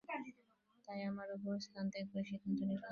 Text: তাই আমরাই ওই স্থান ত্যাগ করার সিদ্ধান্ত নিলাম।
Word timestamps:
তাই 0.85 0.99
আমরাই 1.07 1.29
ওই 1.45 1.59
স্থান 1.65 1.85
ত্যাগ 1.91 2.05
করার 2.09 2.25
সিদ্ধান্ত 2.29 2.59
নিলাম। 2.59 2.79